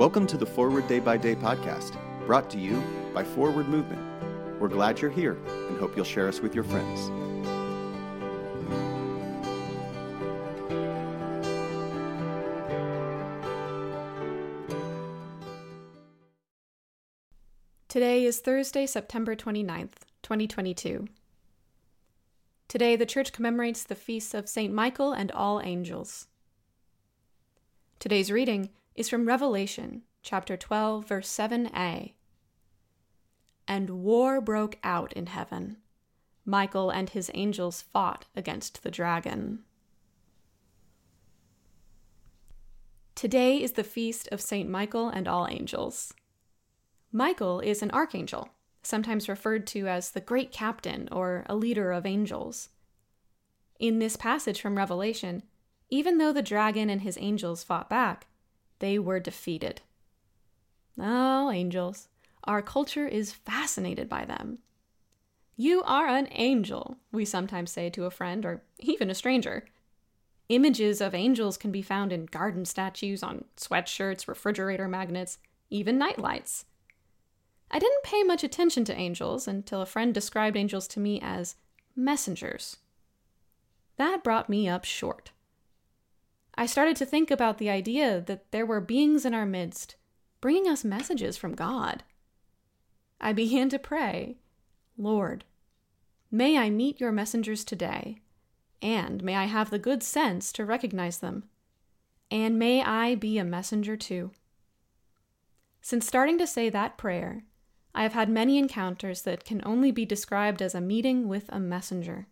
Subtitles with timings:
[0.00, 4.00] Welcome to the Forward Day by Day podcast, brought to you by Forward Movement.
[4.58, 5.36] We're glad you're here
[5.68, 7.10] and hope you'll share us with your friends.
[17.88, 21.08] Today is Thursday, September 29th, 2022.
[22.68, 24.72] Today, the Church commemorates the feasts of St.
[24.72, 26.26] Michael and all angels.
[27.98, 32.12] Today's reading is from Revelation, chapter 12, verse 7a.
[33.66, 35.78] And war broke out in heaven.
[36.44, 39.60] Michael and his angels fought against the dragon.
[43.14, 44.68] Today is the feast of St.
[44.68, 46.12] Michael and all angels.
[47.10, 48.50] Michael is an archangel,
[48.82, 52.68] sometimes referred to as the great captain or a leader of angels.
[53.78, 55.42] In this passage from Revelation,
[55.88, 58.26] even though the dragon and his angels fought back,
[58.80, 59.80] they were defeated.
[60.98, 62.08] Oh, angels,
[62.44, 64.58] our culture is fascinated by them.
[65.56, 69.66] You are an angel, we sometimes say to a friend or even a stranger.
[70.48, 76.64] Images of angels can be found in garden statues, on sweatshirts, refrigerator magnets, even nightlights.
[77.70, 81.54] I didn't pay much attention to angels until a friend described angels to me as
[81.94, 82.78] messengers.
[83.96, 85.30] That brought me up short.
[86.54, 89.96] I started to think about the idea that there were beings in our midst
[90.40, 92.02] bringing us messages from God.
[93.20, 94.38] I began to pray,
[94.96, 95.44] Lord,
[96.30, 98.20] may I meet your messengers today,
[98.82, 101.44] and may I have the good sense to recognize them,
[102.30, 104.30] and may I be a messenger too.
[105.82, 107.44] Since starting to say that prayer,
[107.94, 111.58] I have had many encounters that can only be described as a meeting with a
[111.58, 112.28] messenger.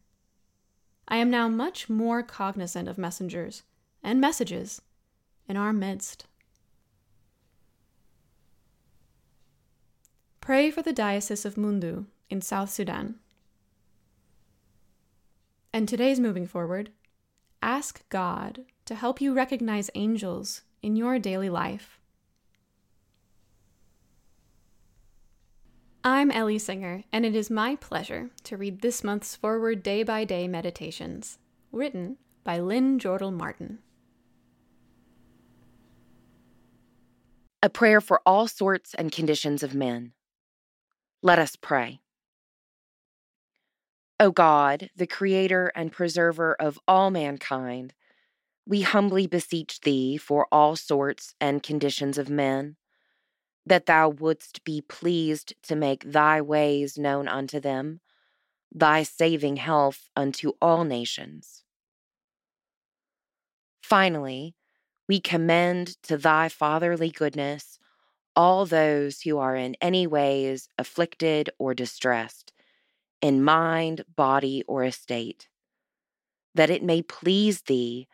[1.09, 3.63] I am now much more cognizant of messengers
[4.03, 4.83] and messages
[5.49, 6.27] in our midst.
[10.41, 13.17] Pray for the Diocese of Mundu in South Sudan.
[15.73, 16.91] And today's moving forward,
[17.63, 22.01] ask God to help you recognize angels in your daily life.
[26.03, 30.25] I'm Ellie Singer, and it is my pleasure to read this month's Forward Day by
[30.25, 31.39] Day Meditations,
[31.71, 33.81] written by Lynn Jordal Martin.
[37.61, 40.13] A prayer for all sorts and conditions of men.
[41.23, 41.99] Let us pray.
[44.21, 47.95] O God, the Creator and Preserver of all mankind,
[48.65, 52.77] we humbly beseech Thee for all sorts and conditions of men
[53.67, 58.01] that thou wouldst be pleased to make thy ways known unto them,
[58.73, 61.65] thy saving health unto all nations.
[63.83, 64.55] Finally,
[65.09, 67.79] we commend to thy fatherly goodness
[68.37, 72.53] all those who are in any ways afflicted or distressed,
[73.21, 75.49] in mind, body, or estate,
[76.55, 78.07] that it may please thee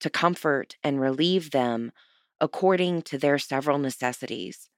[0.00, 1.92] to comfort and relieve them
[2.40, 4.68] according to their several necessities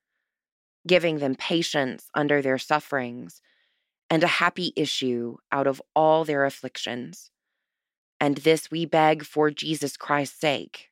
[0.86, 3.40] giving them patience under their sufferings,
[4.10, 7.30] and a happy issue out of all their afflictions.
[8.20, 10.91] And this we beg for Jesus Christ's sake.